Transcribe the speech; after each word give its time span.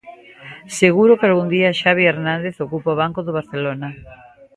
Seguro 0.79 1.17
que 1.19 1.27
algún 1.27 1.47
día 1.55 1.77
Xavi 1.79 2.03
Hernández 2.11 2.55
ocupa 2.65 2.93
o 2.95 2.99
banco 3.01 3.19
do 3.23 3.35
Barcelona. 3.39 3.89